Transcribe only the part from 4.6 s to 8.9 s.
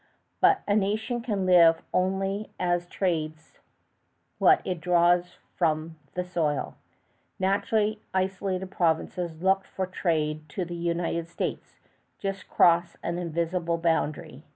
it draws from the soil. Naturally, the isolated